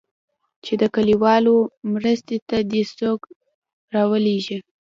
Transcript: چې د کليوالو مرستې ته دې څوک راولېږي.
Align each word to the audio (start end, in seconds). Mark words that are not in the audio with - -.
چې 0.63 0.73
د 0.81 0.83
کليوالو 0.95 1.55
مرستې 1.93 2.37
ته 2.49 2.57
دې 2.71 2.81
څوک 2.97 3.19
راولېږي. 3.93 4.57